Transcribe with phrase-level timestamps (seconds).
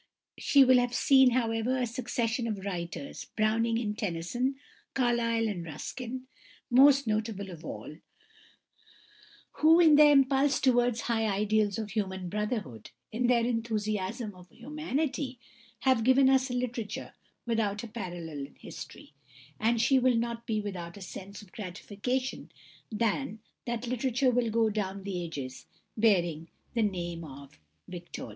[0.39, 4.55] She will have seen, however, a succession of writers, Browning and Tennyson,
[4.95, 6.25] Carlyle and Ruskin,
[6.71, 7.97] most notable of all,
[9.57, 15.37] who in their impulse towards high ideals of human brotherhood, in their enthusiasm of humanity,
[15.81, 17.13] have given us a literature
[17.45, 19.13] without a parallel in history;
[19.59, 22.51] and she will not be without a sense of gratification
[22.91, 23.33] that
[23.67, 28.29] that literature will go down the ages bearing the name of Victorian.